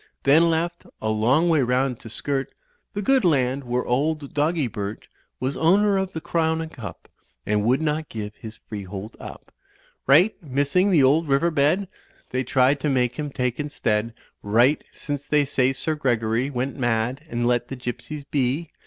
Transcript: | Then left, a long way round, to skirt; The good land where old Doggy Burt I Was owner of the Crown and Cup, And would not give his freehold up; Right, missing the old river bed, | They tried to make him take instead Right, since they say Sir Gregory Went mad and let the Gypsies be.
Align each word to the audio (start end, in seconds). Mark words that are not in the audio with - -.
| 0.15 0.23
Then 0.23 0.49
left, 0.49 0.87
a 0.99 1.09
long 1.09 1.47
way 1.47 1.61
round, 1.61 1.99
to 1.99 2.09
skirt; 2.09 2.51
The 2.95 3.03
good 3.03 3.23
land 3.23 3.63
where 3.63 3.85
old 3.85 4.33
Doggy 4.33 4.65
Burt 4.65 5.03
I 5.07 5.17
Was 5.39 5.55
owner 5.55 5.95
of 5.99 6.13
the 6.13 6.19
Crown 6.21 6.59
and 6.59 6.71
Cup, 6.71 7.07
And 7.45 7.63
would 7.65 7.81
not 7.83 8.09
give 8.09 8.33
his 8.37 8.55
freehold 8.67 9.15
up; 9.19 9.53
Right, 10.07 10.41
missing 10.41 10.89
the 10.89 11.03
old 11.03 11.27
river 11.27 11.51
bed, 11.51 11.87
| 12.09 12.29
They 12.31 12.43
tried 12.43 12.79
to 12.79 12.89
make 12.89 13.19
him 13.19 13.29
take 13.29 13.59
instead 13.59 14.15
Right, 14.41 14.83
since 14.91 15.27
they 15.27 15.45
say 15.45 15.71
Sir 15.71 15.93
Gregory 15.93 16.49
Went 16.49 16.77
mad 16.79 17.23
and 17.29 17.45
let 17.45 17.67
the 17.67 17.77
Gypsies 17.77 18.23
be. 18.31 18.71